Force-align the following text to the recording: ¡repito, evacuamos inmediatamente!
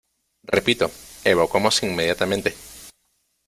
¡repito, 0.57 0.89
evacuamos 1.23 1.83
inmediatamente! 1.83 2.55